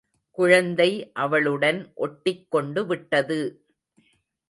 [0.37, 0.87] குழந்தை
[1.15, 3.41] அவளுடன் ஒட்டிக் கொண்டுவிட்டது!